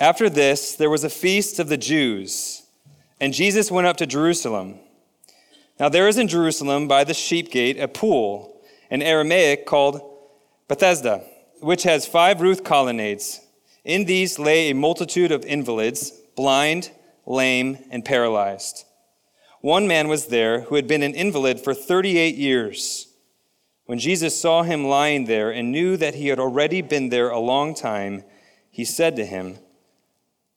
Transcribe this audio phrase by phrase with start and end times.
[0.00, 2.62] After this, there was a feast of the Jews,
[3.20, 4.78] and Jesus went up to Jerusalem.
[5.78, 10.00] Now there is in Jerusalem by the sheep gate a pool, in Aramaic called
[10.68, 11.22] Bethesda,
[11.60, 13.40] which has five roof colonnades.
[13.84, 16.90] In these lay a multitude of invalids, blind,
[17.26, 18.86] lame, and paralyzed.
[19.60, 23.06] One man was there who had been an invalid for 38 years.
[23.84, 27.38] When Jesus saw him lying there and knew that he had already been there a
[27.38, 28.24] long time,
[28.70, 29.58] he said to him,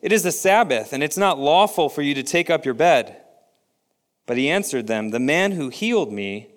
[0.00, 3.16] it is the Sabbath, and it's not lawful for you to take up your bed.
[4.26, 6.48] But he answered them, The man who healed me,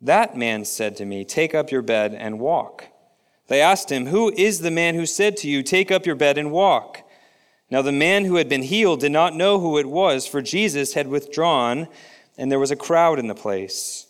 [0.00, 2.84] that man said to me, Take up your bed and walk.
[3.48, 6.38] They asked him, Who is the man who said to you, Take up your bed
[6.38, 7.02] and walk?
[7.70, 10.94] Now the man who had been healed did not know who it was, for Jesus
[10.94, 11.88] had withdrawn,
[12.38, 14.06] and there was a crowd in the place.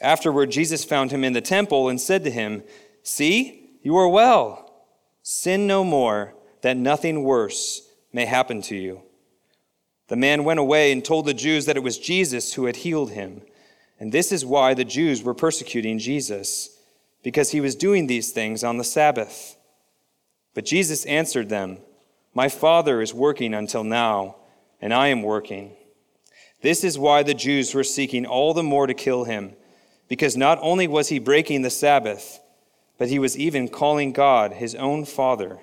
[0.00, 2.62] Afterward, Jesus found him in the temple and said to him,
[3.02, 4.86] See, you are well.
[5.22, 9.02] Sin no more that nothing worse may happen to you.
[10.08, 13.12] The man went away and told the Jews that it was Jesus who had healed
[13.12, 13.42] him.
[13.98, 16.76] And this is why the Jews were persecuting Jesus,
[17.22, 19.56] because he was doing these things on the Sabbath.
[20.54, 21.78] But Jesus answered them,
[22.34, 24.36] My Father is working until now,
[24.80, 25.76] and I am working.
[26.62, 29.54] This is why the Jews were seeking all the more to kill him,
[30.08, 32.40] because not only was he breaking the Sabbath,
[32.98, 35.60] but he was even calling God his own Father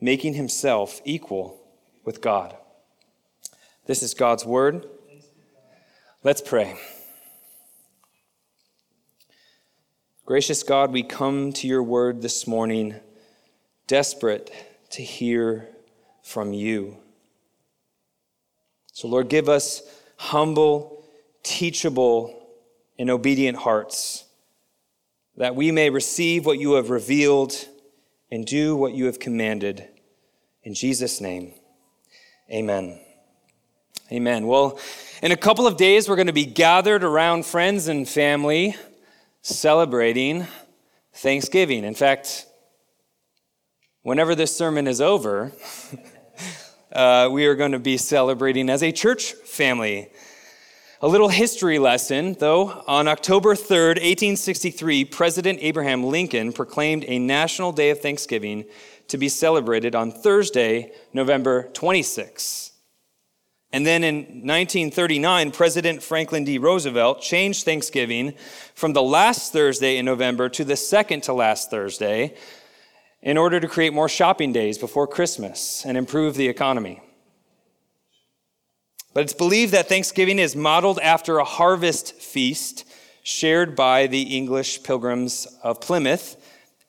[0.00, 1.60] making himself equal
[2.04, 2.56] with God.
[3.86, 4.86] This is God's word.
[6.22, 6.78] Let's pray.
[10.26, 12.96] Gracious God, we come to your word this morning,
[13.86, 14.52] desperate
[14.90, 15.68] to hear
[16.22, 16.98] from you.
[18.92, 19.82] So, Lord, give us
[20.16, 21.04] humble,
[21.42, 22.46] teachable,
[22.98, 24.24] and obedient hearts
[25.38, 27.54] that we may receive what you have revealed
[28.30, 29.88] and do what you have commanded.
[30.62, 31.54] In Jesus' name,
[32.50, 33.00] amen.
[34.10, 34.46] Amen.
[34.46, 34.78] Well,
[35.22, 38.74] in a couple of days, we're going to be gathered around friends and family
[39.42, 40.46] celebrating
[41.12, 41.84] Thanksgiving.
[41.84, 42.46] In fact,
[44.02, 45.52] whenever this sermon is over,
[46.92, 50.08] uh, we are going to be celebrating as a church family
[51.00, 52.82] a little history lesson, though.
[52.88, 58.64] On October 3rd, 1863, President Abraham Lincoln proclaimed a national day of Thanksgiving
[59.06, 62.72] to be celebrated on Thursday, November 26.
[63.72, 66.58] And then in 1939, President Franklin D.
[66.58, 68.34] Roosevelt changed Thanksgiving
[68.74, 72.34] from the last Thursday in November to the second to last Thursday
[73.22, 77.02] in order to create more shopping days before Christmas and improve the economy.
[79.18, 82.84] But it's believed that Thanksgiving is modeled after a harvest feast
[83.24, 86.36] shared by the English pilgrims of Plymouth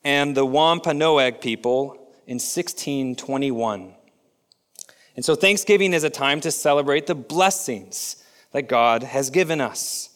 [0.03, 1.93] and the Wampanoag people
[2.27, 3.95] in 1621.
[5.15, 10.09] And so Thanksgiving is a time to celebrate the blessings that God has given us.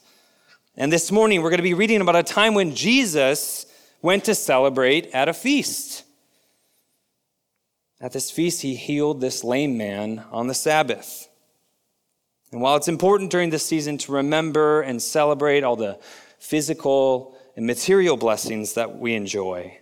[0.77, 3.65] And this morning we're going to be reading about a time when Jesus
[4.03, 6.03] went to celebrate at a feast.
[7.99, 11.27] At this feast, he healed this lame man on the Sabbath.
[12.53, 15.97] And while it's important during this season to remember and celebrate all the
[16.37, 19.79] physical and material blessings that we enjoy,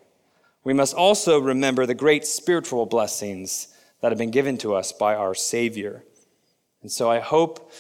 [0.64, 3.68] we must also remember the great spiritual blessings
[4.00, 6.06] that have been given to us by our Savior.
[6.82, 7.74] And so I hope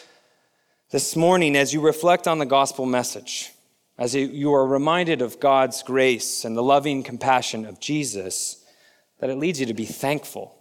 [0.90, 3.52] this morning, as you reflect on the gospel message,
[3.98, 8.62] as you are reminded of God's grace and the loving compassion of Jesus,
[9.20, 10.54] that it leads you to be thankful.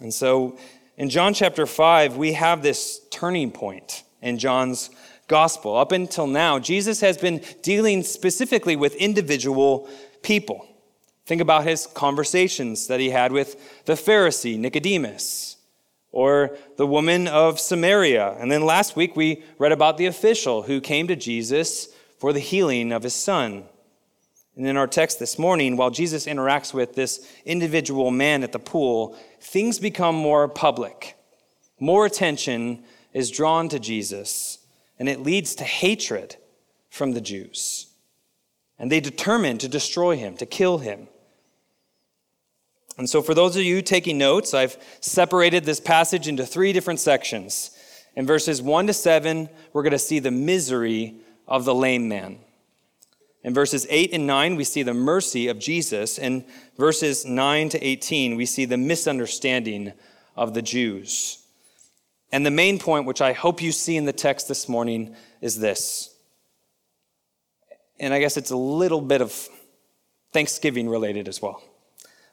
[0.00, 0.56] And so,
[0.96, 4.90] in John chapter 5, we have this turning point in John's
[5.26, 5.76] gospel.
[5.76, 9.88] Up until now, Jesus has been dealing specifically with individual
[10.22, 10.66] people.
[11.24, 15.56] Think about his conversations that he had with the Pharisee, Nicodemus,
[16.10, 18.36] or the woman of Samaria.
[18.38, 21.88] And then last week, we read about the official who came to Jesus
[22.18, 23.64] for the healing of his son.
[24.56, 28.58] And in our text this morning, while Jesus interacts with this individual man at the
[28.58, 31.16] pool, things become more public.
[31.80, 32.84] More attention
[33.14, 34.58] is drawn to Jesus,
[34.98, 36.36] and it leads to hatred
[36.90, 37.86] from the Jews.
[38.78, 41.08] And they determine to destroy him, to kill him.
[42.98, 47.00] And so, for those of you taking notes, I've separated this passage into three different
[47.00, 47.70] sections.
[48.14, 51.14] In verses 1 to 7, we're going to see the misery
[51.48, 52.38] of the lame man.
[53.44, 56.18] In verses 8 and 9, we see the mercy of Jesus.
[56.18, 56.44] In
[56.76, 59.92] verses 9 to 18, we see the misunderstanding
[60.36, 61.44] of the Jews.
[62.30, 65.58] And the main point, which I hope you see in the text this morning, is
[65.58, 66.14] this.
[68.00, 69.48] And I guess it's a little bit of
[70.32, 71.62] Thanksgiving related as well.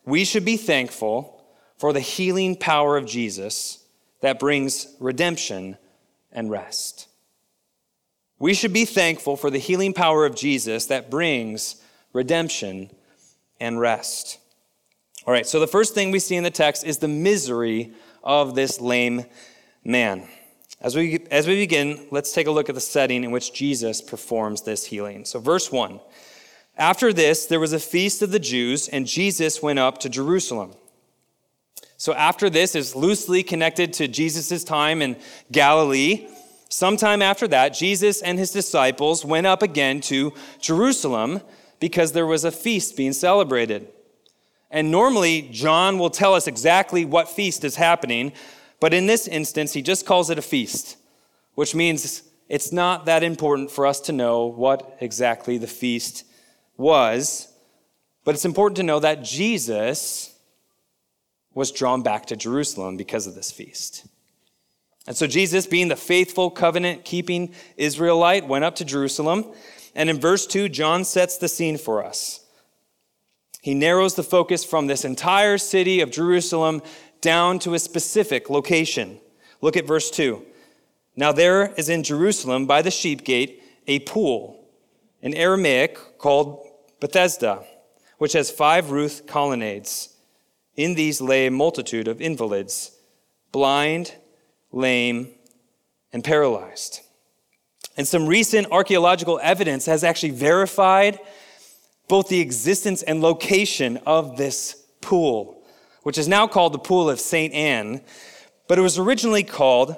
[0.06, 1.44] We should be thankful
[1.78, 3.84] for the healing power of Jesus
[4.22, 5.78] that brings redemption
[6.32, 7.09] and rest.
[8.39, 11.75] We should be thankful for the healing power of Jesus that brings
[12.13, 12.89] redemption
[13.59, 14.39] and rest.
[15.27, 17.91] All right, so the first thing we see in the text is the misery
[18.24, 19.25] of this lame
[19.83, 20.27] man.
[20.81, 24.01] As we, as we begin, let's take a look at the setting in which Jesus
[24.01, 25.25] performs this healing.
[25.25, 26.00] So, verse 1
[26.77, 30.74] After this, there was a feast of the Jews, and Jesus went up to Jerusalem.
[31.97, 35.18] So, after this is loosely connected to Jesus' time in
[35.51, 36.30] Galilee.
[36.69, 41.42] Sometime after that, Jesus and his disciples went up again to Jerusalem
[41.80, 43.88] because there was a feast being celebrated.
[44.69, 48.33] And normally, John will tell us exactly what feast is happening,
[48.80, 50.98] but in this instance, he just calls it a feast,
[51.56, 56.24] which means it's not that important for us to know what exactly the feast
[56.77, 57.51] was,
[58.24, 60.36] but it's important to know that Jesus
[61.56, 64.06] was drawn back to Jerusalem because of this feast.
[65.10, 69.52] And so Jesus, being the faithful covenant keeping Israelite, went up to Jerusalem.
[69.96, 72.46] And in verse 2, John sets the scene for us.
[73.60, 76.84] He narrows the focus from this entire city of Jerusalem
[77.22, 79.20] down to a specific location.
[79.62, 80.46] Look at verse 2.
[81.16, 84.64] Now there is in Jerusalem by the sheep gate a pool,
[85.24, 86.64] in Aramaic called
[87.00, 87.64] Bethesda,
[88.20, 90.16] which has five roof colonnades.
[90.76, 92.92] In these lay a multitude of invalids,
[93.52, 94.14] blind,
[94.71, 95.30] lame,
[96.12, 97.01] and paralyzed.
[97.98, 101.19] And some recent archaeological evidence has actually verified
[102.07, 105.63] both the existence and location of this pool,
[106.04, 107.54] which is now called the Pool of St.
[107.54, 108.01] Anne,
[108.68, 109.95] but it was originally called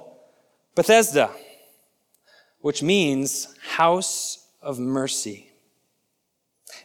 [0.76, 1.32] Bethesda,
[2.60, 5.52] which means house of mercy.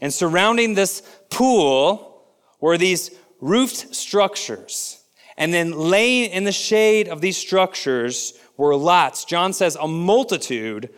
[0.00, 2.26] And surrounding this pool
[2.60, 3.10] were these
[3.40, 5.02] roofed structures
[5.36, 10.90] and then laying in the shade of these structures were lots, John says, a multitude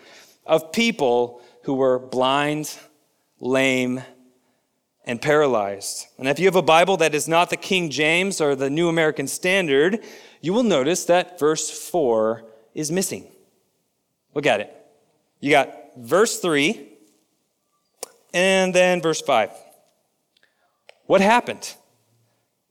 [0.46, 2.78] of people who were blind,
[3.40, 4.02] lame,
[5.04, 6.06] and paralyzed.
[6.18, 8.88] And if you have a Bible that is not the King James or the New
[8.88, 10.00] American Standard,
[10.40, 12.44] you will notice that verse 4
[12.74, 13.26] is missing.
[14.34, 14.74] Look at it.
[15.40, 16.88] You got verse 3
[18.34, 19.50] and then verse 5.
[21.06, 21.74] What happened?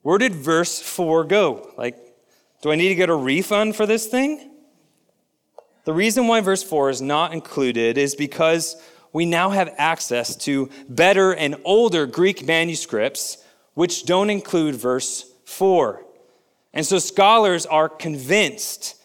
[0.08, 1.74] Where did verse 4 go?
[1.78, 1.98] Like,
[2.62, 4.52] do I need to get a refund for this thing?
[5.84, 8.82] The reason why verse 4 is not included is because
[9.12, 13.40] we now have access to better and older Greek manuscripts
[13.74, 16.06] which don't include verse 4.
[16.74, 18.96] And so scholars are convinced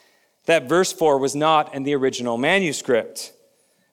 [0.46, 3.32] that verse 4 was not in the original manuscript.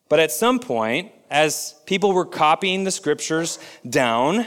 [0.09, 3.57] But at some point, as people were copying the scriptures
[3.89, 4.45] down,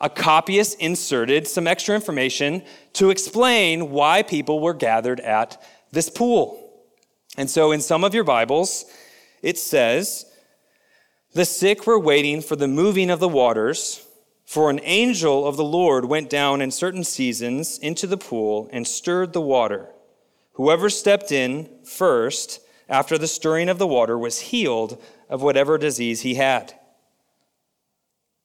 [0.00, 2.62] a copyist inserted some extra information
[2.94, 5.62] to explain why people were gathered at
[5.92, 6.56] this pool.
[7.36, 8.86] And so in some of your Bibles,
[9.42, 10.26] it says,
[11.34, 14.06] The sick were waiting for the moving of the waters,
[14.44, 18.86] for an angel of the Lord went down in certain seasons into the pool and
[18.86, 19.90] stirred the water.
[20.54, 26.22] Whoever stepped in first after the stirring of the water was healed of whatever disease
[26.22, 26.74] he had.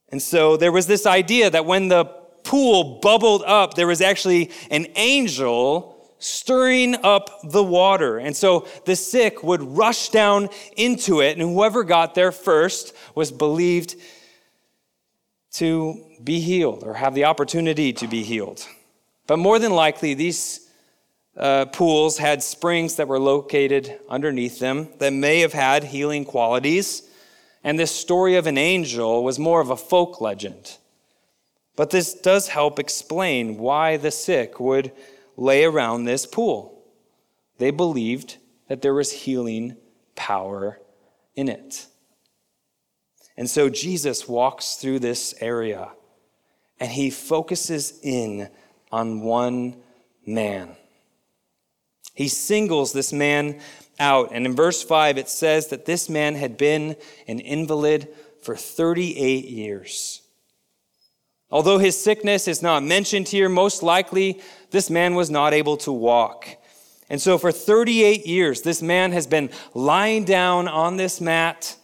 [0.09, 2.05] And so there was this idea that when the
[2.43, 8.17] pool bubbled up, there was actually an angel stirring up the water.
[8.17, 13.31] And so the sick would rush down into it, and whoever got there first was
[13.31, 13.95] believed
[15.53, 18.65] to be healed or have the opportunity to be healed.
[19.27, 20.69] But more than likely, these
[21.37, 27.04] uh, pools had springs that were located underneath them that may have had healing qualities.
[27.65, 30.77] And this story of an angel was more of a folk legend.
[31.75, 34.91] But this does help explain why the sick would
[35.35, 36.83] lay around this pool.
[37.57, 38.37] They believed
[38.69, 39.77] that there was healing
[40.15, 40.79] power
[41.35, 41.87] in it.
[43.35, 45.89] And so Jesus walks through this area
[46.79, 48.47] and he focuses in
[48.91, 49.77] on one
[50.23, 50.75] man.
[52.13, 53.59] He singles this man
[53.99, 54.29] out.
[54.31, 56.95] And in verse 5, it says that this man had been
[57.27, 58.07] an invalid
[58.41, 60.21] for 38 years.
[61.51, 65.91] Although his sickness is not mentioned here, most likely this man was not able to
[65.91, 66.47] walk.
[67.09, 71.75] And so for 38 years, this man has been lying down on this mat,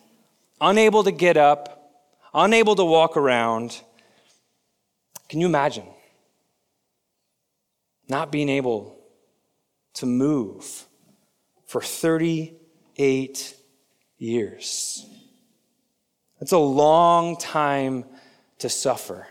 [0.59, 1.93] unable to get up,
[2.33, 3.81] unable to walk around.
[5.29, 5.85] Can you imagine?
[8.07, 8.97] Not being able
[9.93, 10.85] to move
[11.71, 13.55] for 38
[14.17, 15.05] years.
[16.37, 18.03] That's a long time
[18.59, 19.25] to suffer.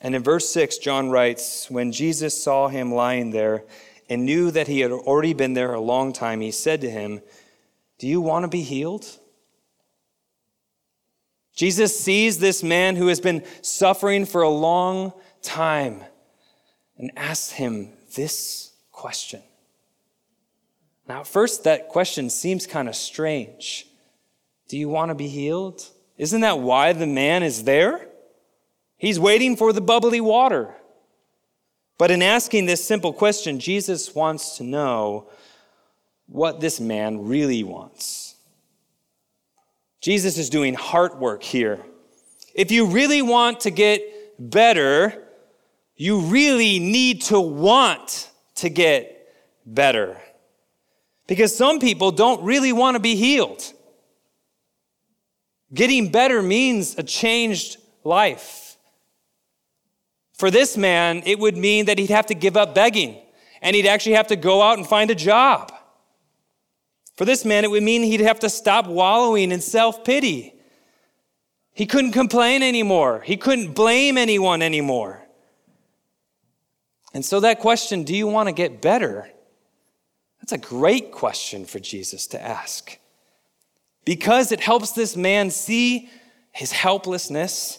[0.00, 3.62] And in verse 6, John writes When Jesus saw him lying there
[4.08, 7.22] and knew that he had already been there a long time, he said to him,
[8.00, 9.06] Do you want to be healed?
[11.54, 16.02] Jesus sees this man who has been suffering for a long time
[16.98, 19.40] and asks him this question.
[21.08, 23.86] Now, at first, that question seems kind of strange.
[24.68, 25.86] Do you want to be healed?
[26.16, 28.08] Isn't that why the man is there?
[28.96, 30.74] He's waiting for the bubbly water.
[31.98, 35.28] But in asking this simple question, Jesus wants to know
[36.26, 38.36] what this man really wants.
[40.00, 41.80] Jesus is doing heart work here.
[42.54, 44.02] If you really want to get
[44.38, 45.22] better,
[45.96, 49.28] you really need to want to get
[49.66, 50.16] better.
[51.26, 53.72] Because some people don't really want to be healed.
[55.72, 58.76] Getting better means a changed life.
[60.34, 63.20] For this man, it would mean that he'd have to give up begging
[63.62, 65.72] and he'd actually have to go out and find a job.
[67.16, 70.54] For this man, it would mean he'd have to stop wallowing in self pity.
[71.72, 75.20] He couldn't complain anymore, he couldn't blame anyone anymore.
[77.14, 79.30] And so, that question, do you want to get better?
[80.44, 82.98] That's a great question for Jesus to ask
[84.04, 86.10] because it helps this man see
[86.52, 87.78] his helplessness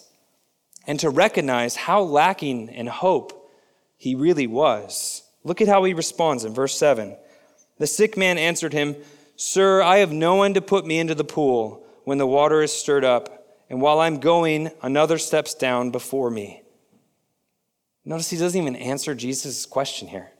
[0.84, 3.52] and to recognize how lacking in hope
[3.96, 5.22] he really was.
[5.44, 7.16] Look at how he responds in verse 7.
[7.78, 8.96] The sick man answered him,
[9.36, 12.72] Sir, I have no one to put me into the pool when the water is
[12.72, 16.62] stirred up, and while I'm going, another steps down before me.
[18.04, 20.32] Notice he doesn't even answer Jesus' question here.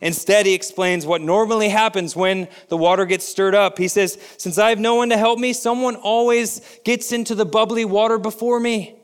[0.00, 3.76] Instead, he explains what normally happens when the water gets stirred up.
[3.76, 7.44] He says, Since I have no one to help me, someone always gets into the
[7.44, 8.96] bubbly water before me.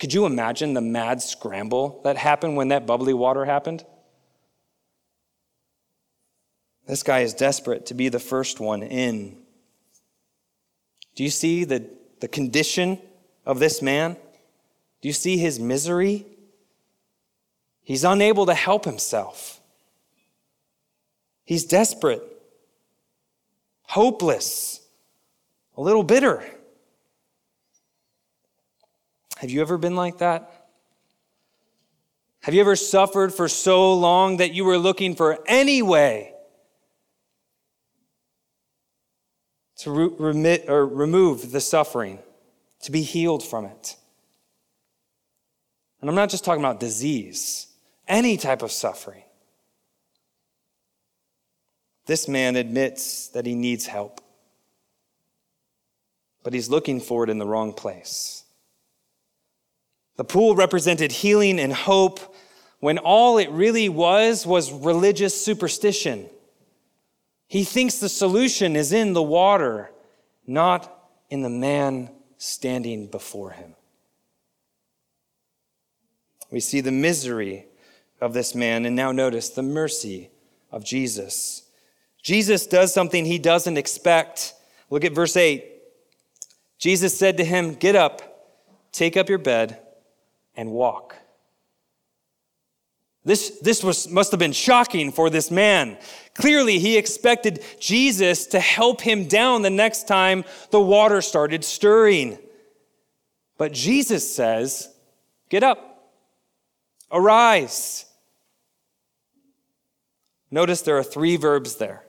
[0.00, 3.84] Could you imagine the mad scramble that happened when that bubbly water happened?
[6.86, 9.38] This guy is desperate to be the first one in.
[11.14, 11.88] Do you see the,
[12.20, 12.98] the condition
[13.46, 14.16] of this man?
[15.00, 16.26] Do you see his misery?
[17.84, 19.60] He's unable to help himself.
[21.44, 22.22] He's desperate,
[23.82, 24.80] hopeless,
[25.76, 26.42] a little bitter.
[29.36, 30.68] Have you ever been like that?
[32.42, 36.32] Have you ever suffered for so long that you were looking for any way
[39.76, 42.18] to remit or remove the suffering,
[42.82, 43.96] to be healed from it?
[46.00, 47.66] And I'm not just talking about disease,
[48.06, 49.22] any type of suffering.
[52.06, 54.20] This man admits that he needs help,
[56.42, 58.44] but he's looking for it in the wrong place.
[60.16, 62.34] The pool represented healing and hope
[62.80, 66.28] when all it really was was religious superstition.
[67.48, 69.90] He thinks the solution is in the water,
[70.46, 70.92] not
[71.30, 73.74] in the man standing before him.
[76.50, 77.66] We see the misery
[78.24, 80.30] of this man, and now notice the mercy
[80.72, 81.62] of Jesus.
[82.22, 84.54] Jesus does something he doesn't expect.
[84.88, 85.64] Look at verse 8.
[86.78, 88.56] Jesus said to him, Get up,
[88.92, 89.78] take up your bed,
[90.56, 91.16] and walk.
[93.26, 95.98] This, this was, must have been shocking for this man.
[96.34, 102.38] Clearly, he expected Jesus to help him down the next time the water started stirring.
[103.58, 104.88] But Jesus says,
[105.50, 106.10] Get up,
[107.12, 108.06] arise.
[110.54, 112.04] Notice there are three verbs there,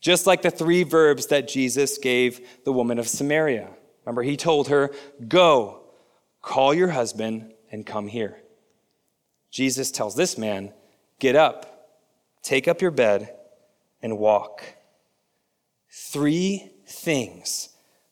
[0.00, 3.68] just like the three verbs that Jesus gave the woman of Samaria.
[4.04, 4.90] Remember, he told her,
[5.28, 5.84] Go,
[6.40, 8.42] Call your husband and come here.
[9.52, 10.72] Jesus tells this man,
[11.20, 11.92] Get up,
[12.42, 13.32] take up your bed,
[14.02, 14.64] and walk.
[15.92, 17.68] Three things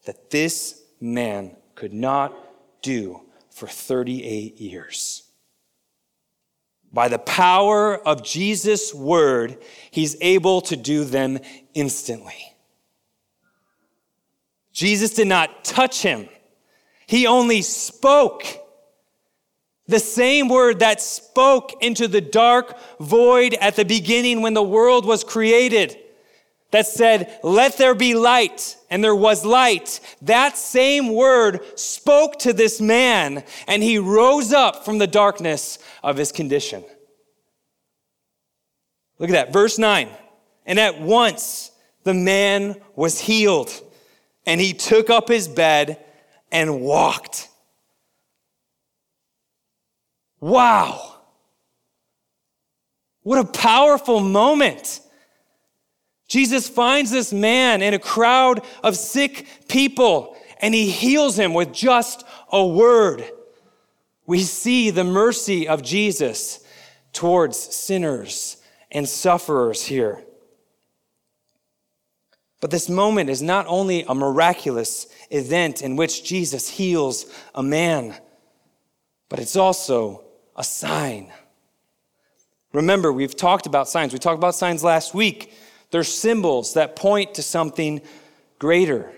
[0.06, 2.32] that this man could not
[2.80, 5.24] do for 38 years.
[6.92, 9.58] By the power of Jesus' word,
[9.90, 11.38] he's able to do them
[11.72, 12.56] instantly.
[14.72, 16.28] Jesus did not touch him,
[17.06, 18.44] he only spoke.
[19.86, 25.04] The same word that spoke into the dark void at the beginning when the world
[25.04, 25.98] was created,
[26.70, 30.00] that said, Let there be light, and there was light.
[30.22, 36.16] That same word spoke to this man, and he rose up from the darkness of
[36.16, 36.84] his condition.
[39.18, 40.08] Look at that, verse 9.
[40.66, 41.70] And at once
[42.04, 43.70] the man was healed,
[44.46, 46.02] and he took up his bed
[46.50, 47.48] and walked.
[50.40, 51.16] Wow.
[53.22, 55.00] What a powerful moment.
[56.30, 61.72] Jesus finds this man in a crowd of sick people and he heals him with
[61.72, 63.28] just a word.
[64.26, 66.64] We see the mercy of Jesus
[67.12, 68.58] towards sinners
[68.92, 70.22] and sufferers here.
[72.60, 78.14] But this moment is not only a miraculous event in which Jesus heals a man,
[79.28, 80.22] but it's also
[80.54, 81.32] a sign.
[82.72, 84.12] Remember, we've talked about signs.
[84.12, 85.52] We talked about signs last week.
[85.90, 88.00] They're symbols that point to something
[88.58, 89.12] greater.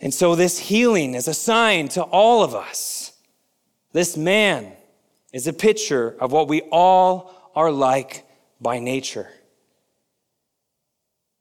[0.00, 3.12] And so, this healing is a sign to all of us.
[3.92, 4.72] This man
[5.32, 8.24] is a picture of what we all are like
[8.60, 9.28] by nature.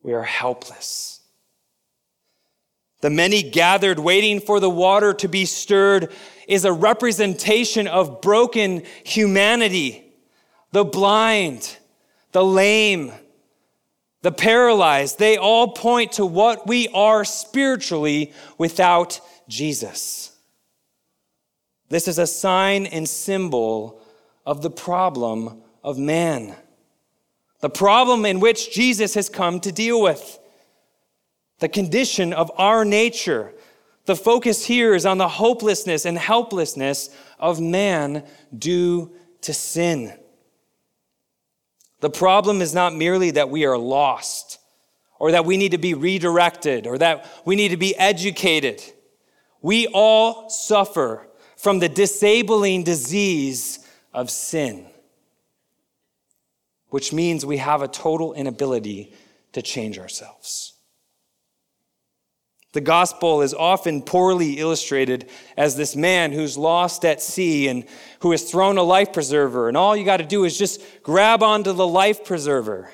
[0.03, 1.22] We are helpless.
[3.01, 6.13] The many gathered waiting for the water to be stirred
[6.48, 10.05] is a representation of broken humanity.
[10.72, 11.77] The blind,
[12.32, 13.12] the lame,
[14.24, 20.36] the paralyzed, they all point to what we are spiritually without Jesus.
[21.89, 24.01] This is a sign and symbol
[24.46, 26.56] of the problem of man,
[27.60, 30.39] the problem in which Jesus has come to deal with,
[31.60, 33.53] the condition of our nature
[34.06, 38.24] the focus here is on the hopelessness and helplessness of man
[38.58, 39.12] due
[39.42, 40.13] to sin.
[42.03, 44.60] The problem is not merely that we are lost
[45.19, 48.84] or that we need to be redirected or that we need to be educated.
[49.62, 51.25] We all suffer
[51.56, 54.86] from the disabling disease of sin,
[56.89, 59.13] which means we have a total inability
[59.54, 60.72] to change ourselves.
[62.73, 67.86] The gospel is often poorly illustrated as this man who's lost at sea and
[68.21, 71.43] who has thrown a life preserver, and all you got to do is just grab
[71.43, 72.91] onto the life preserver.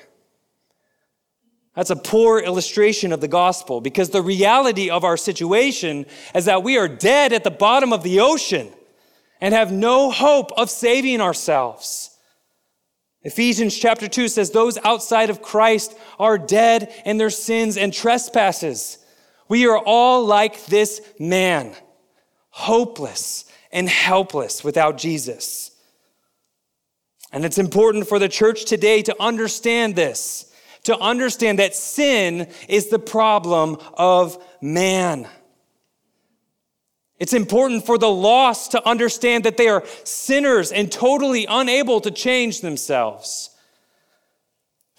[1.74, 6.62] That's a poor illustration of the gospel because the reality of our situation is that
[6.62, 8.68] we are dead at the bottom of the ocean
[9.40, 12.10] and have no hope of saving ourselves.
[13.22, 18.98] Ephesians chapter 2 says, Those outside of Christ are dead in their sins and trespasses.
[19.50, 21.74] We are all like this man,
[22.50, 25.72] hopeless and helpless without Jesus.
[27.32, 30.52] And it's important for the church today to understand this,
[30.84, 35.26] to understand that sin is the problem of man.
[37.18, 42.12] It's important for the lost to understand that they are sinners and totally unable to
[42.12, 43.49] change themselves.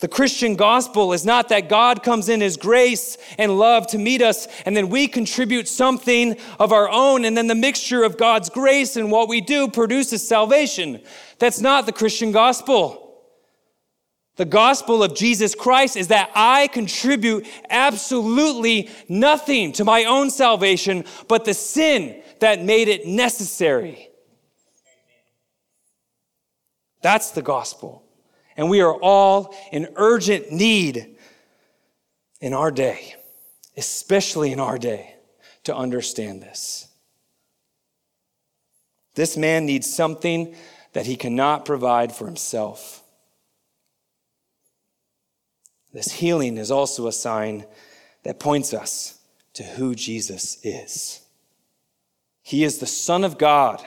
[0.01, 4.23] The Christian gospel is not that God comes in His grace and love to meet
[4.23, 8.49] us, and then we contribute something of our own, and then the mixture of God's
[8.49, 11.01] grace and what we do produces salvation.
[11.37, 13.21] That's not the Christian gospel.
[14.37, 21.05] The gospel of Jesus Christ is that I contribute absolutely nothing to my own salvation
[21.27, 24.09] but the sin that made it necessary.
[27.03, 28.00] That's the gospel.
[28.61, 31.17] And we are all in urgent need
[32.41, 33.15] in our day,
[33.75, 35.15] especially in our day,
[35.63, 36.87] to understand this.
[39.15, 40.53] This man needs something
[40.93, 43.01] that he cannot provide for himself.
[45.91, 47.65] This healing is also a sign
[48.21, 49.17] that points us
[49.53, 51.21] to who Jesus is.
[52.43, 53.83] He is the Son of God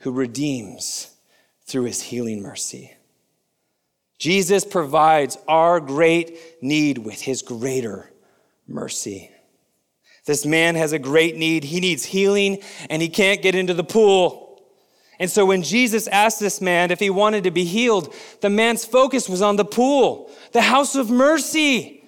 [0.00, 1.08] who redeems
[1.64, 2.93] through his healing mercy.
[4.18, 8.10] Jesus provides our great need with his greater
[8.66, 9.30] mercy.
[10.26, 11.64] This man has a great need.
[11.64, 14.62] He needs healing and he can't get into the pool.
[15.18, 18.84] And so when Jesus asked this man if he wanted to be healed, the man's
[18.84, 22.04] focus was on the pool, the house of mercy.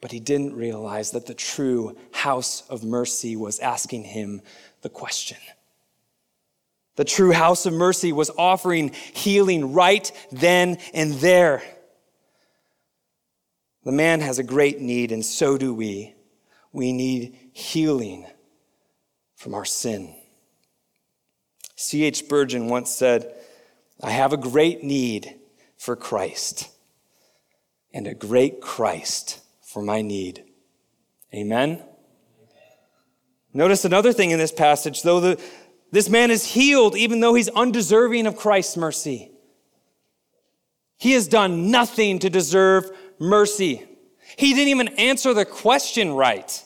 [0.00, 4.42] But he didn't realize that the true house of mercy was asking him
[4.82, 5.38] the question
[6.96, 11.62] the true house of mercy was offering healing right then and there.
[13.84, 16.14] The man has a great need, and so do we.
[16.72, 18.26] we need healing
[19.36, 20.14] from our sin.
[21.76, 22.16] C.H.
[22.16, 23.32] Spurgeon once said,
[24.02, 25.36] I have a great need
[25.76, 26.68] for Christ
[27.92, 30.44] and a great Christ for my need.
[31.32, 31.82] Amen?
[33.52, 35.42] Notice another thing in this passage, though the,
[35.94, 39.30] this man is healed even though he's undeserving of Christ's mercy.
[40.96, 43.86] He has done nothing to deserve mercy.
[44.36, 46.64] He didn't even answer the question right.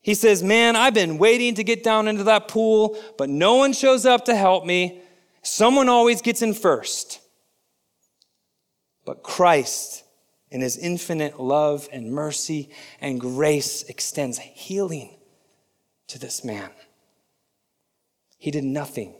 [0.00, 3.72] He says, Man, I've been waiting to get down into that pool, but no one
[3.72, 5.02] shows up to help me.
[5.42, 7.20] Someone always gets in first.
[9.04, 10.04] But Christ,
[10.50, 15.16] in his infinite love and mercy and grace, extends healing
[16.06, 16.70] to this man.
[18.40, 19.14] He did nothing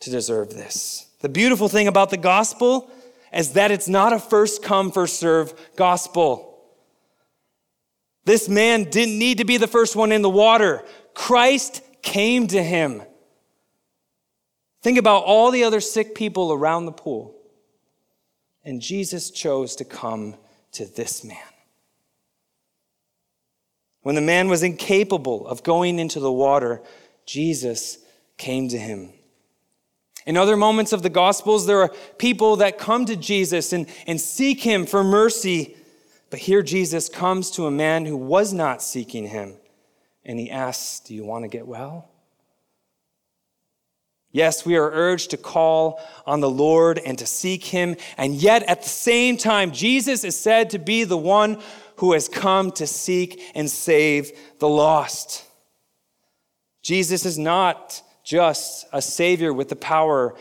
[0.00, 1.06] to deserve this.
[1.20, 2.90] The beautiful thing about the gospel
[3.32, 6.60] is that it's not a first come, first serve gospel.
[8.24, 10.82] This man didn't need to be the first one in the water.
[11.14, 13.02] Christ came to him.
[14.82, 17.36] Think about all the other sick people around the pool.
[18.64, 20.34] And Jesus chose to come
[20.72, 21.36] to this man.
[24.00, 26.82] When the man was incapable of going into the water,
[27.24, 27.98] Jesus
[28.42, 29.12] came to him.
[30.26, 34.20] In other moments of the Gospels, there are people that come to Jesus and, and
[34.20, 35.76] seek him for mercy
[36.32, 39.52] but here Jesus comes to a man who was not seeking him,
[40.24, 42.08] and he asks, Do you want to get well?
[44.30, 48.62] Yes, we are urged to call on the Lord and to seek him, and yet
[48.62, 51.60] at the same time, Jesus is said to be the one
[51.96, 55.44] who has come to seek and save the lost.
[56.80, 60.34] Jesus is not just a Savior with the power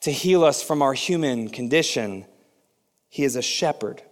[0.00, 2.26] to heal us from our human condition,
[3.08, 4.02] He is a shepherd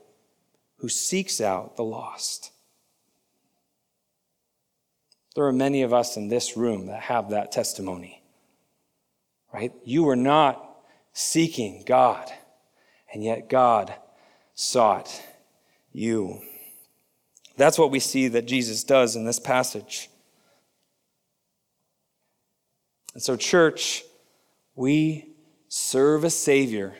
[0.79, 2.51] who seeks out the lost.
[5.35, 8.23] There are many of us in this room that have that testimony,
[9.53, 9.73] right?
[9.85, 10.77] You were not
[11.13, 12.31] seeking God,
[13.13, 13.95] and yet God
[14.55, 15.23] sought
[15.93, 16.41] you.
[17.57, 20.11] That's what we see that Jesus does in this passage.
[23.15, 24.05] And so, church,
[24.75, 25.35] we
[25.69, 26.95] serve a Savior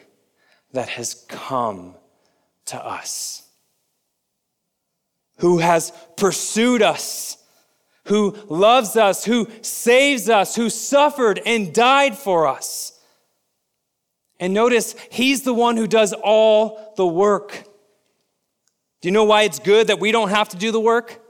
[0.73, 1.95] that has come
[2.67, 3.43] to us
[5.43, 7.37] who has pursued us,
[8.05, 12.97] who loves us, who saves us, who suffered and died for us.
[14.39, 17.65] And notice, he's the one who does all the work.
[19.01, 21.21] Do you know why it's good that we don't have to do the work?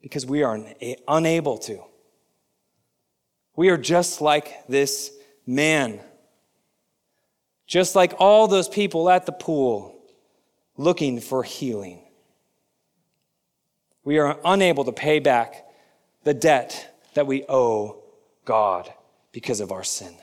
[0.00, 0.60] Because we are
[1.06, 1.84] unable to.
[3.54, 5.12] We are just like this
[5.46, 6.00] man,
[7.66, 10.00] just like all those people at the pool
[10.76, 12.00] looking for healing.
[14.04, 15.66] We are unable to pay back
[16.24, 18.02] the debt that we owe
[18.44, 18.92] God
[19.32, 20.14] because of our sin.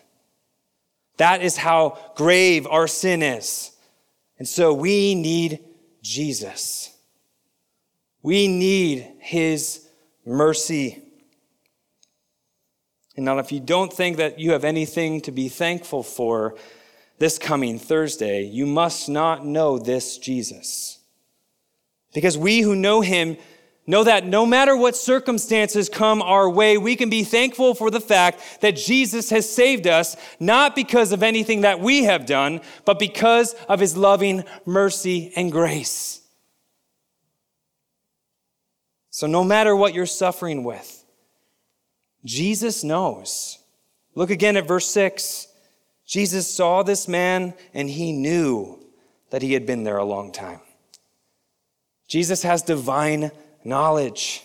[1.17, 3.71] That is how grave our sin is.
[4.37, 5.59] And so we need
[6.01, 6.95] Jesus.
[8.21, 9.85] We need his
[10.25, 11.03] mercy.
[13.19, 16.55] And now, if you don't think that you have anything to be thankful for,
[17.17, 20.99] this coming Thursday, you must not know this Jesus.
[22.13, 23.35] Because we who know him
[23.85, 27.99] know that no matter what circumstances come our way, we can be thankful for the
[27.99, 32.99] fact that Jesus has saved us, not because of anything that we have done, but
[32.99, 36.21] because of his loving mercy and grace.
[39.09, 40.98] So, no matter what you're suffering with,
[42.25, 43.59] Jesus knows.
[44.15, 45.47] Look again at verse 6.
[46.05, 48.79] Jesus saw this man and he knew
[49.29, 50.59] that he had been there a long time.
[52.07, 53.31] Jesus has divine
[53.63, 54.43] knowledge.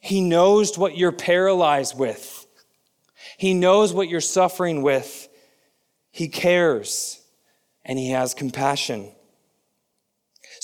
[0.00, 2.46] He knows what you're paralyzed with.
[3.36, 5.28] He knows what you're suffering with.
[6.10, 7.22] He cares
[7.84, 9.12] and he has compassion.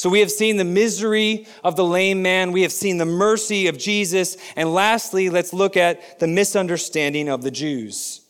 [0.05, 2.53] So we have seen the misery of the lame man.
[2.53, 4.37] We have seen the mercy of Jesus.
[4.55, 8.21] And lastly, let's look at the misunderstanding of the Jews.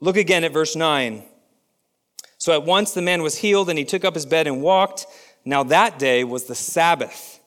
[0.00, 1.22] Look again at verse 9.
[2.38, 5.04] So at once the man was healed, and he took up his bed and walked.
[5.44, 7.40] Now that day was the Sabbath.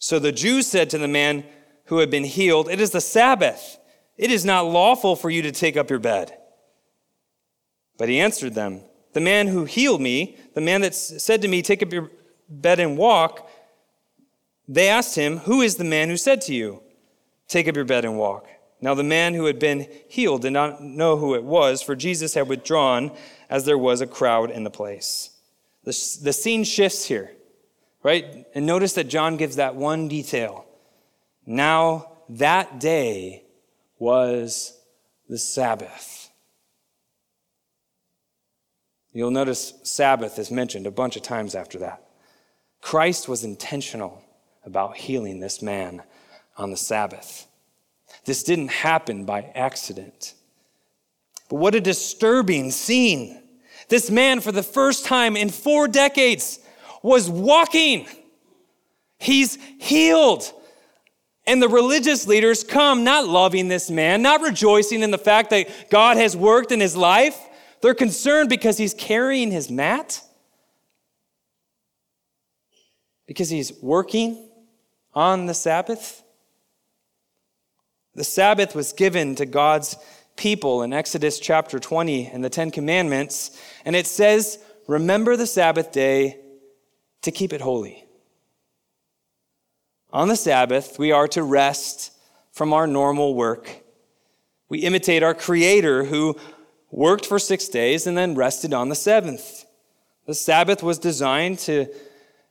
[0.00, 1.44] So the Jews said to the man
[1.84, 3.78] who had been healed, It is the Sabbath.
[4.16, 6.36] It is not lawful for you to take up your bed.
[7.98, 8.80] But he answered them,
[9.12, 12.10] The man who healed me, the man that said to me, Take up your
[12.48, 13.48] bed and walk,
[14.66, 16.82] they asked him, Who is the man who said to you,
[17.48, 18.46] Take up your bed and walk?
[18.80, 22.34] Now the man who had been healed did not know who it was, for Jesus
[22.34, 23.10] had withdrawn
[23.50, 25.30] as there was a crowd in the place.
[25.84, 27.32] The, the scene shifts here.
[28.02, 28.46] right?
[28.54, 30.66] And notice that John gives that one detail.
[31.46, 33.44] Now, that day
[33.98, 34.78] was
[35.28, 36.30] the Sabbath.
[39.12, 42.07] You'll notice Sabbath is mentioned a bunch of times after that.
[42.80, 44.22] Christ was intentional
[44.64, 46.02] about healing this man
[46.56, 47.46] on the Sabbath.
[48.24, 50.34] This didn't happen by accident.
[51.48, 53.42] But what a disturbing scene.
[53.88, 56.58] This man, for the first time in four decades,
[57.02, 58.06] was walking.
[59.18, 60.52] He's healed.
[61.46, 65.90] And the religious leaders come not loving this man, not rejoicing in the fact that
[65.90, 67.38] God has worked in his life.
[67.80, 70.20] They're concerned because he's carrying his mat,
[73.28, 74.48] because he's working
[75.14, 76.24] on the Sabbath.
[78.16, 79.96] The Sabbath was given to God's
[80.34, 85.92] people in Exodus chapter 20 and the Ten Commandments, and it says, Remember the Sabbath
[85.92, 86.40] day
[87.22, 88.06] to keep it holy.
[90.10, 92.12] On the Sabbath, we are to rest
[92.52, 93.82] from our normal work.
[94.70, 96.34] We imitate our Creator who
[96.90, 99.66] worked for six days and then rested on the seventh.
[100.26, 101.88] The Sabbath was designed to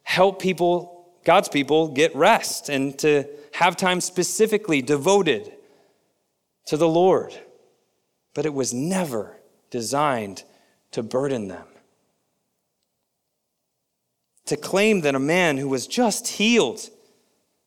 [0.07, 5.51] help people, God's people, get rest and to have time specifically devoted
[6.67, 7.37] to the Lord.
[8.33, 9.35] But it was never
[9.69, 10.43] designed
[10.91, 11.67] to burden them.
[14.45, 16.89] To claim that a man who was just healed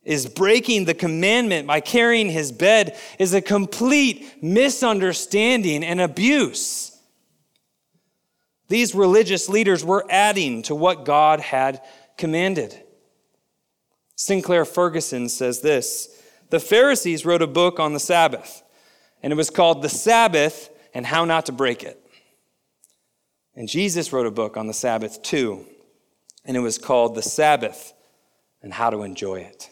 [0.02, 6.96] is breaking the commandment by carrying his bed is a complete misunderstanding and abuse.
[8.70, 11.82] These religious leaders were adding to what God had
[12.20, 12.80] commanded.
[14.14, 18.62] Sinclair Ferguson says this The Pharisees wrote a book on the Sabbath,
[19.22, 21.98] and it was called The Sabbath and How Not to Break It.
[23.56, 25.64] And Jesus wrote a book on the Sabbath too,
[26.44, 27.94] and it was called The Sabbath
[28.62, 29.70] and How to Enjoy It.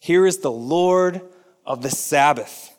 [0.00, 1.22] Here is the Lord
[1.64, 2.76] of the Sabbath,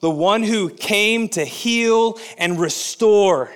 [0.00, 3.52] the one who came to heal and restore.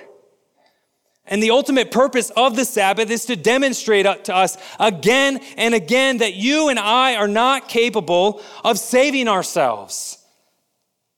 [1.29, 6.17] And the ultimate purpose of the Sabbath is to demonstrate to us again and again
[6.17, 10.17] that you and I are not capable of saving ourselves.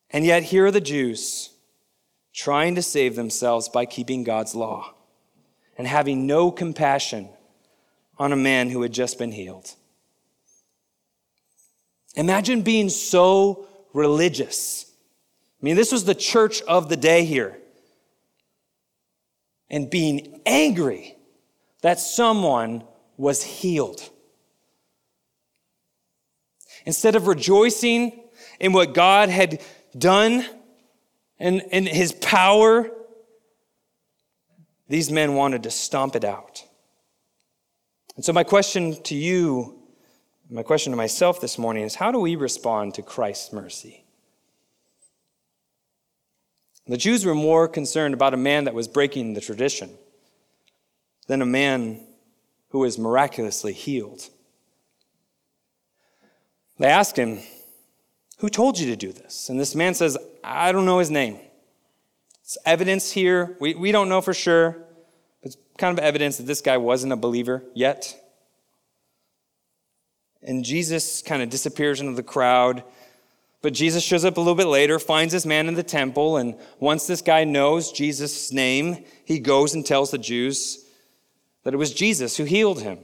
[0.09, 1.51] And yet, here are the Jews
[2.33, 4.93] trying to save themselves by keeping God's law
[5.77, 7.29] and having no compassion
[8.19, 9.73] on a man who had just been healed.
[12.15, 14.91] Imagine being so religious.
[15.61, 17.60] I mean, this was the church of the day here.
[19.71, 21.15] And being angry
[21.81, 22.83] that someone
[23.17, 24.07] was healed.
[26.85, 28.21] Instead of rejoicing
[28.59, 29.61] in what God had
[29.97, 30.45] done
[31.39, 32.91] and, and his power,
[34.87, 36.63] these men wanted to stomp it out.
[38.15, 39.81] And so, my question to you
[40.53, 44.03] my question to myself this morning is how do we respond to Christ's mercy?
[46.87, 49.91] The Jews were more concerned about a man that was breaking the tradition
[51.27, 52.01] than a man
[52.69, 54.29] who was miraculously healed.
[56.79, 57.39] They asked him,
[58.39, 59.49] Who told you to do this?
[59.49, 61.37] And this man says, I don't know his name.
[62.41, 63.55] It's evidence here.
[63.59, 64.71] We, we don't know for sure.
[65.41, 68.17] But it's kind of evidence that this guy wasn't a believer yet.
[70.41, 72.83] And Jesus kind of disappears into the crowd.
[73.61, 76.55] But Jesus shows up a little bit later, finds this man in the temple, and
[76.79, 80.83] once this guy knows Jesus' name, he goes and tells the Jews
[81.63, 82.99] that it was Jesus who healed him.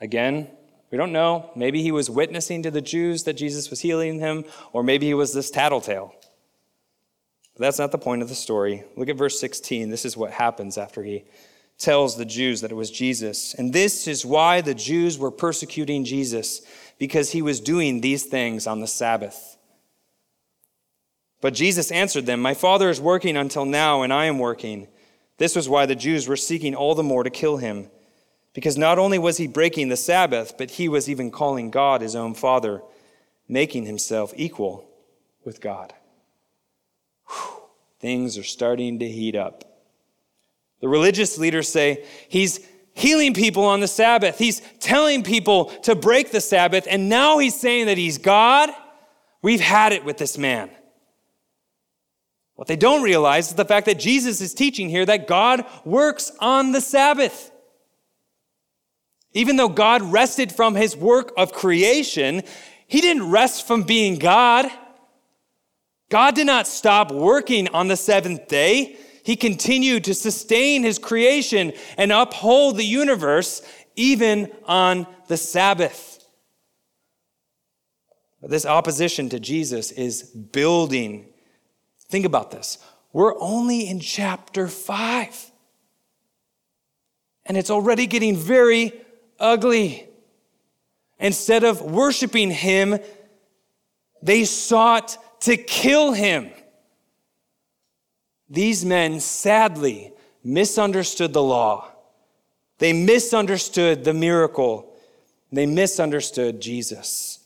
[0.00, 0.48] Again,
[0.90, 1.50] we don't know.
[1.56, 5.14] Maybe he was witnessing to the Jews that Jesus was healing him, or maybe he
[5.14, 6.14] was this tattletale.
[7.54, 8.84] But that's not the point of the story.
[8.96, 9.90] Look at verse 16.
[9.90, 11.24] This is what happens after he
[11.78, 13.54] tells the Jews that it was Jesus.
[13.54, 16.62] And this is why the Jews were persecuting Jesus,
[16.98, 19.56] because he was doing these things on the Sabbath.
[21.40, 24.88] But Jesus answered them, My Father is working until now, and I am working.
[25.36, 27.90] This was why the Jews were seeking all the more to kill him,
[28.54, 32.16] because not only was he breaking the Sabbath, but he was even calling God his
[32.16, 32.82] own Father,
[33.48, 34.88] making himself equal
[35.44, 35.94] with God.
[37.28, 37.62] Whew.
[38.00, 39.64] Things are starting to heat up.
[40.80, 42.60] The religious leaders say he's
[42.94, 44.38] healing people on the Sabbath.
[44.38, 48.70] He's telling people to break the Sabbath, and now he's saying that he's God.
[49.40, 50.70] We've had it with this man.
[52.58, 56.32] What they don't realize is the fact that Jesus is teaching here that God works
[56.40, 57.52] on the Sabbath.
[59.32, 62.42] Even though God rested from his work of creation,
[62.88, 64.66] he didn't rest from being God.
[66.10, 71.74] God did not stop working on the seventh day he continued to sustain his creation
[71.98, 73.60] and uphold the universe
[73.94, 76.24] even on the Sabbath.
[78.40, 81.27] This opposition to Jesus is building.
[82.08, 82.78] Think about this.
[83.12, 85.50] We're only in chapter 5.
[87.46, 88.92] And it's already getting very
[89.38, 90.06] ugly.
[91.18, 92.98] Instead of worshiping him,
[94.22, 96.50] they sought to kill him.
[98.50, 101.90] These men sadly misunderstood the law.
[102.78, 104.94] They misunderstood the miracle.
[105.52, 107.37] They misunderstood Jesus.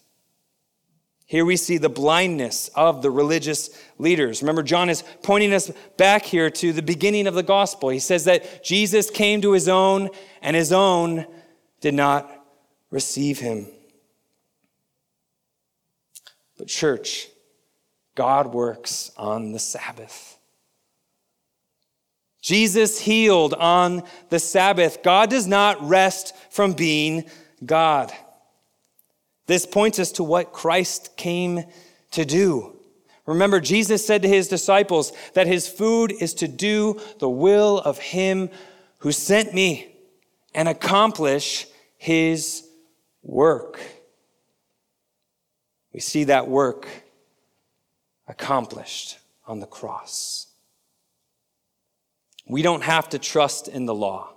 [1.32, 4.42] Here we see the blindness of the religious leaders.
[4.42, 7.88] Remember, John is pointing us back here to the beginning of the gospel.
[7.88, 10.10] He says that Jesus came to his own,
[10.42, 11.24] and his own
[11.80, 12.30] did not
[12.90, 13.66] receive him.
[16.58, 17.28] But, church,
[18.14, 20.36] God works on the Sabbath.
[22.42, 25.02] Jesus healed on the Sabbath.
[25.02, 27.24] God does not rest from being
[27.64, 28.12] God.
[29.46, 31.64] This points us to what Christ came
[32.12, 32.76] to do.
[33.26, 37.98] Remember, Jesus said to his disciples that his food is to do the will of
[37.98, 38.50] him
[38.98, 39.94] who sent me
[40.54, 42.66] and accomplish his
[43.22, 43.80] work.
[45.92, 46.88] We see that work
[48.26, 50.48] accomplished on the cross.
[52.46, 54.34] We don't have to trust in the law.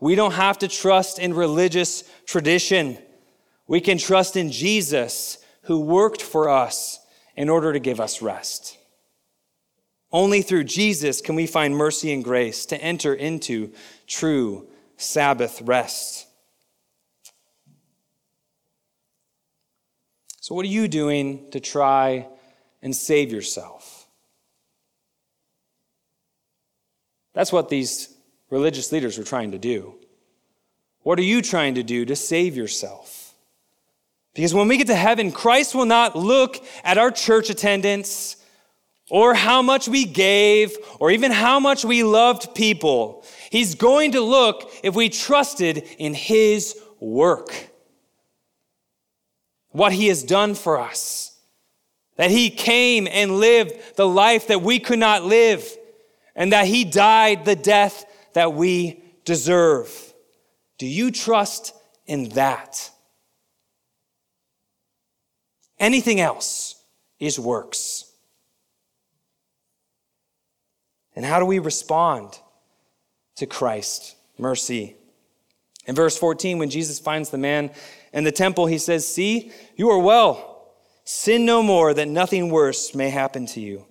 [0.00, 2.98] We don't have to trust in religious tradition.
[3.66, 7.00] We can trust in Jesus who worked for us
[7.34, 8.78] in order to give us rest.
[10.12, 13.72] Only through Jesus can we find mercy and grace to enter into
[14.06, 16.26] true Sabbath rest.
[20.40, 22.28] So, what are you doing to try
[22.80, 24.06] and save yourself?
[27.34, 28.14] That's what these
[28.48, 29.96] religious leaders were trying to do.
[31.02, 33.25] What are you trying to do to save yourself?
[34.36, 38.36] Because when we get to heaven, Christ will not look at our church attendance
[39.08, 43.24] or how much we gave or even how much we loved people.
[43.50, 47.70] He's going to look if we trusted in His work,
[49.70, 51.34] what He has done for us,
[52.16, 55.66] that He came and lived the life that we could not live,
[56.34, 60.12] and that He died the death that we deserve.
[60.76, 62.90] Do you trust in that?
[65.78, 66.82] Anything else
[67.18, 68.10] is works.
[71.14, 72.38] And how do we respond
[73.36, 74.16] to Christ?
[74.38, 74.96] Mercy.
[75.86, 77.70] In verse 14, when Jesus finds the man
[78.12, 80.74] in the temple, he says, See, you are well.
[81.04, 83.86] Sin no more, that nothing worse may happen to you.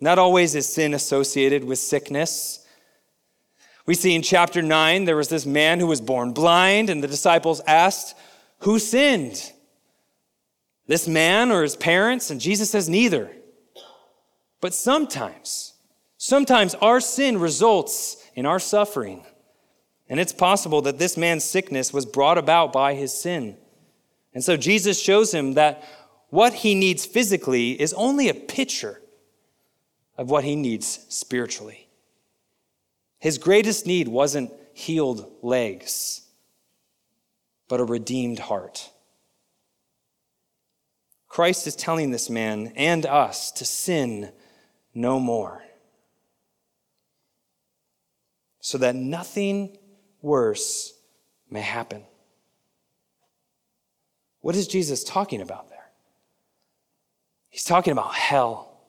[0.00, 2.66] Not always is sin associated with sickness.
[3.84, 7.08] We see in chapter 9, there was this man who was born blind, and the
[7.08, 8.16] disciples asked,
[8.62, 9.52] who sinned?
[10.86, 12.30] This man or his parents?
[12.30, 13.30] And Jesus says, neither.
[14.60, 15.74] But sometimes,
[16.16, 19.24] sometimes our sin results in our suffering.
[20.08, 23.56] And it's possible that this man's sickness was brought about by his sin.
[24.34, 25.82] And so Jesus shows him that
[26.30, 29.00] what he needs physically is only a picture
[30.16, 31.88] of what he needs spiritually.
[33.18, 36.21] His greatest need wasn't healed legs
[37.72, 38.90] but a redeemed heart.
[41.26, 44.30] Christ is telling this man and us to sin
[44.92, 45.62] no more,
[48.60, 49.78] so that nothing
[50.20, 50.92] worse
[51.48, 52.04] may happen.
[54.42, 55.88] What is Jesus talking about there?
[57.48, 58.82] He's talking about hell.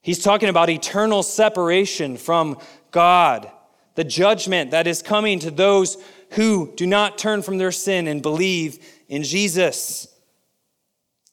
[0.00, 2.58] He's talking about eternal separation from
[2.92, 3.50] God,
[3.96, 5.96] the judgment that is coming to those
[6.32, 10.08] who do not turn from their sin and believe in Jesus.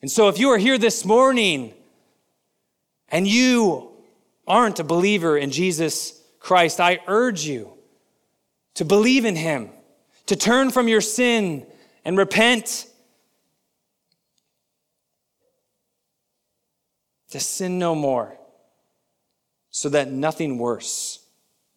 [0.02, 1.74] And so, if you are here this morning
[3.10, 3.92] and you
[4.48, 7.72] aren't a believer in Jesus Christ, I urge you
[8.76, 9.70] to believe in Him,
[10.28, 11.66] to turn from your sin
[12.04, 12.88] and repent,
[17.32, 18.38] to sin no more,
[19.72, 21.20] so that nothing worse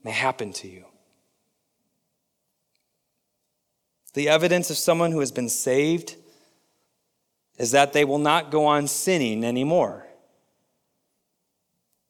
[0.05, 0.88] may happen to you.
[4.15, 6.17] The evidence of someone who has been saved
[7.59, 10.07] is that they will not go on sinning anymore.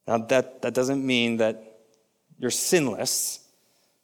[0.06, 1.80] Now, that, that doesn't mean that
[2.38, 3.40] you're sinless,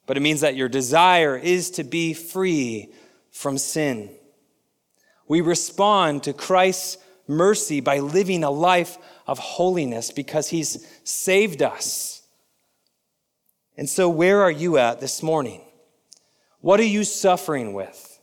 [0.05, 2.91] but it means that your desire is to be free
[3.31, 4.11] from sin.
[5.27, 12.21] We respond to Christ's mercy by living a life of holiness because he's saved us.
[13.77, 15.64] And so, where are you at this morning?
[16.65, 18.19] What are you suffering with?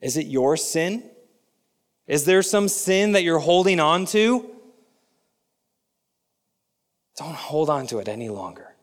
[0.00, 1.02] Is it your sin?
[2.06, 4.48] Is there some sin that you're holding on to?
[7.16, 8.76] Don't hold on to it any longer.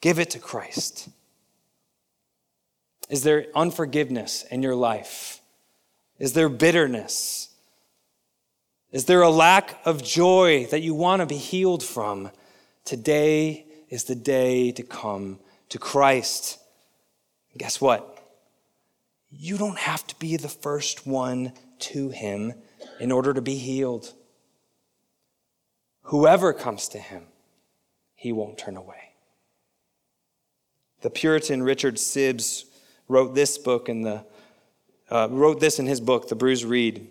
[0.00, 1.08] Give it to Christ.
[3.08, 5.40] Is there unforgiveness in your life?
[6.20, 7.48] Is there bitterness?
[8.92, 12.30] Is there a lack of joy that you want to be healed from?
[12.84, 15.40] Today is the day to come
[15.70, 16.58] to Christ.
[17.52, 18.16] And guess what?
[19.30, 22.54] You don't have to be the first one to Him
[22.98, 24.12] in order to be healed.
[26.02, 27.24] Whoever comes to Him,
[28.14, 29.10] He won't turn away.
[31.02, 32.64] The Puritan Richard Sibbes
[33.08, 34.24] wrote this book in the
[35.10, 37.08] uh, wrote this in his book, The Bruised Reed.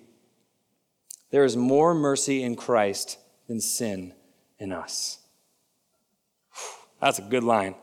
[1.32, 3.18] There is more mercy in Christ
[3.48, 4.14] than sin
[4.58, 5.20] in us.
[7.02, 7.76] That's a good line.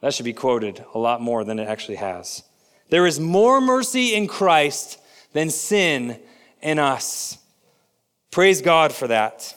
[0.00, 2.42] That should be quoted a lot more than it actually has.
[2.90, 4.98] There is more mercy in Christ
[5.32, 6.20] than sin
[6.62, 7.38] in us.
[8.30, 9.54] Praise God for that.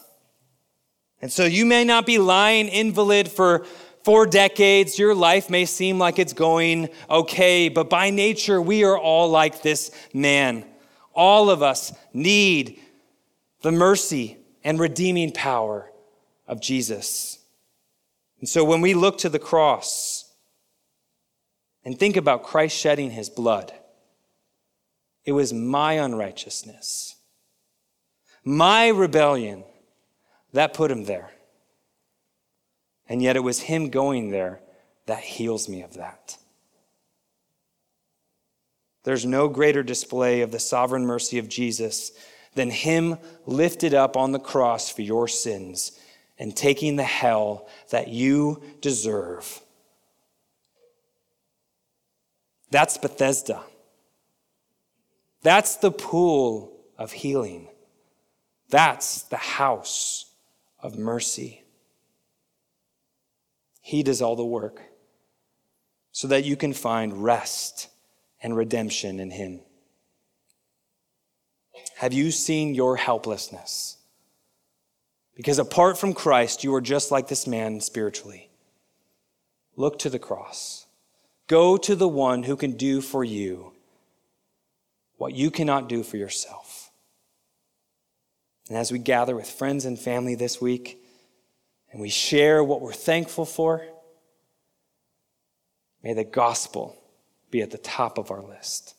[1.21, 3.65] And so you may not be lying invalid for
[4.03, 4.97] four decades.
[4.97, 9.61] Your life may seem like it's going okay, but by nature, we are all like
[9.61, 10.65] this man.
[11.13, 12.79] All of us need
[13.61, 15.91] the mercy and redeeming power
[16.47, 17.39] of Jesus.
[18.39, 20.10] And so when we look to the cross
[21.83, 23.73] and think about Christ shedding his blood,
[25.25, 27.15] it was my unrighteousness,
[28.43, 29.63] my rebellion
[30.53, 31.31] that put him there.
[33.07, 34.61] And yet it was him going there
[35.05, 36.37] that heals me of that.
[39.03, 42.11] There's no greater display of the sovereign mercy of Jesus
[42.53, 45.99] than him lifted up on the cross for your sins
[46.37, 49.61] and taking the hell that you deserve.
[52.71, 53.63] That's Bethesda.
[55.43, 57.67] That's the pool of healing.
[58.69, 60.31] That's the house
[60.79, 61.63] of mercy.
[63.81, 64.81] He does all the work
[66.11, 67.89] so that you can find rest
[68.41, 69.61] and redemption in Him.
[71.97, 73.97] Have you seen your helplessness?
[75.35, 78.49] Because apart from Christ, you are just like this man spiritually.
[79.75, 80.80] Look to the cross.
[81.51, 83.73] Go to the one who can do for you
[85.17, 86.89] what you cannot do for yourself.
[88.69, 91.03] And as we gather with friends and family this week,
[91.91, 93.85] and we share what we're thankful for,
[96.01, 96.95] may the gospel
[97.49, 98.95] be at the top of our list.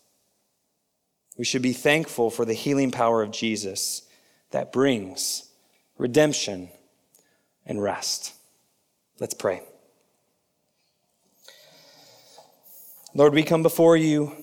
[1.39, 4.03] We should be thankful for the healing power of Jesus
[4.51, 5.49] that brings
[5.97, 6.69] redemption
[7.65, 8.35] and rest.
[9.19, 9.63] Let's pray.
[13.15, 14.35] Lord, we come before you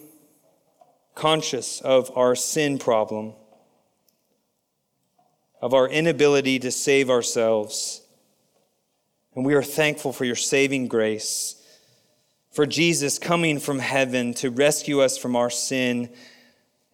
[1.15, 3.33] conscious of our sin problem,
[5.59, 8.01] of our inability to save ourselves.
[9.35, 11.55] And we are thankful for your saving grace,
[12.51, 16.13] for Jesus coming from heaven to rescue us from our sin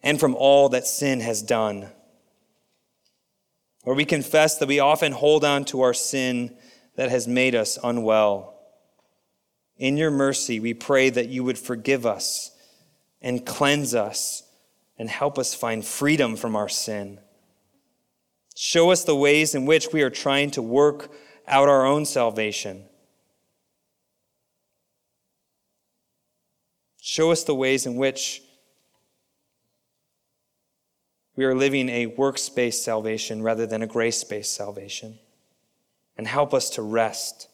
[0.02, 1.90] and from all that sin has done.
[3.84, 6.56] Or we confess that we often hold on to our sin
[6.94, 8.55] that has made us unwell.
[9.78, 12.50] In your mercy, we pray that you would forgive us
[13.20, 14.42] and cleanse us
[14.98, 17.18] and help us find freedom from our sin.
[18.54, 21.12] Show us the ways in which we are trying to work
[21.46, 22.84] out our own salvation.
[27.00, 28.42] Show us the ways in which
[31.36, 35.18] we are living a works based salvation rather than a grace based salvation.
[36.16, 37.48] And help us to rest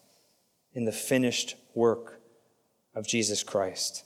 [0.72, 2.20] in the finished work
[2.94, 4.04] of Jesus Christ.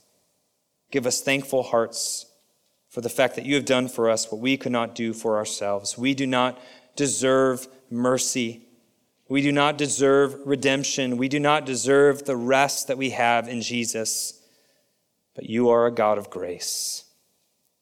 [0.91, 2.25] Give us thankful hearts
[2.89, 5.37] for the fact that you have done for us what we could not do for
[5.37, 5.97] ourselves.
[5.97, 6.59] We do not
[6.95, 8.67] deserve mercy.
[9.29, 11.17] We do not deserve redemption.
[11.17, 14.41] We do not deserve the rest that we have in Jesus.
[15.35, 17.03] But you are a God of grace.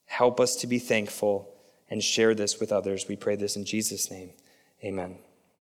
[0.05, 1.53] Help us to be thankful
[1.89, 3.07] and share this with others.
[3.07, 4.31] We pray this in Jesus' name.
[4.83, 5.24] Amen.